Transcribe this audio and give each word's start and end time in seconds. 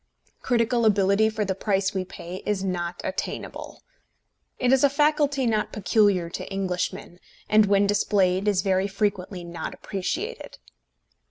Critical 0.41 0.83
ability 0.83 1.29
for 1.29 1.45
the 1.45 1.53
price 1.53 1.93
we 1.93 2.03
pay 2.03 2.37
is 2.37 2.63
not 2.63 2.99
attainable. 3.03 3.83
It 4.57 4.73
is 4.73 4.83
a 4.83 4.89
faculty 4.89 5.45
not 5.45 5.71
peculiar 5.71 6.27
to 6.27 6.51
Englishmen, 6.51 7.19
and 7.47 7.67
when 7.67 7.85
displayed 7.85 8.47
is 8.47 8.63
very 8.63 8.87
frequently 8.87 9.43
not 9.43 9.75
appreciated. 9.75 10.57